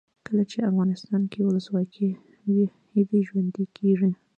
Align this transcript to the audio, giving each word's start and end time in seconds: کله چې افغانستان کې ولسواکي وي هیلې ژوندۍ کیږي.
کله 0.27 0.43
چې 0.51 0.67
افغانستان 0.69 1.21
کې 1.31 1.39
ولسواکي 1.47 2.09
وي 2.49 2.65
هیلې 2.93 3.19
ژوندۍ 3.27 3.65
کیږي. 3.77 4.09